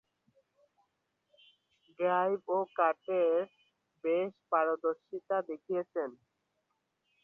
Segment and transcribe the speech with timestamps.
[1.99, 3.21] Drive ও কাটে
[4.03, 6.09] বেশ পারদর্শিতা দেখিয়েছেন।